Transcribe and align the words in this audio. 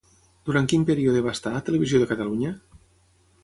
Durant 0.49 0.69
quin 0.71 0.85
període 0.87 1.21
va 1.27 1.35
estar 1.39 1.53
a 1.59 1.63
Televisió 1.69 2.03
de 2.05 2.11
Catalunya? 2.15 2.59